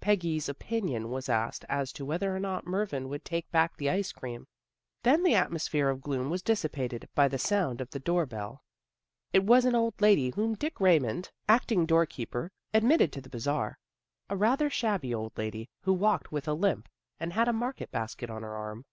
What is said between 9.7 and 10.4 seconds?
old lady